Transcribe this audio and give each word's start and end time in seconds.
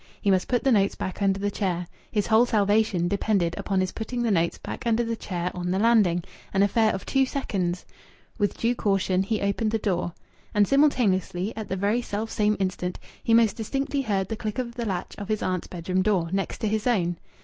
He 0.19 0.31
must 0.31 0.47
put 0.47 0.63
the 0.63 0.71
notes 0.71 0.95
back 0.95 1.21
under 1.21 1.39
the 1.39 1.51
chair. 1.51 1.85
His 2.11 2.25
whole 2.25 2.47
salvation 2.47 3.07
depended 3.07 3.53
upon 3.55 3.81
his 3.81 3.91
putting 3.91 4.23
the 4.23 4.31
notes 4.31 4.57
back 4.57 4.87
under 4.87 5.03
the 5.03 5.15
chair 5.15 5.51
on 5.53 5.69
the 5.69 5.77
landing!... 5.77 6.23
An 6.55 6.63
affair 6.63 6.91
of 6.95 7.05
two 7.05 7.23
seconds!... 7.23 7.85
With 8.39 8.57
due 8.57 8.73
caution 8.73 9.21
he 9.21 9.41
opened 9.41 9.69
the 9.69 9.77
door. 9.77 10.13
And 10.55 10.67
simultaneously, 10.67 11.55
at 11.55 11.67
the 11.69 11.75
very 11.75 12.01
selfsame 12.01 12.55
instant, 12.59 12.97
he 13.23 13.35
most 13.35 13.55
distinctly 13.55 14.01
heard 14.01 14.27
the 14.27 14.35
click 14.35 14.57
of 14.57 14.73
the 14.73 14.85
latch 14.87 15.13
of 15.19 15.29
his 15.29 15.43
aunt's 15.43 15.67
bedroom 15.67 16.01
door, 16.01 16.29
next 16.31 16.63
his 16.63 16.87
own! 16.87 17.17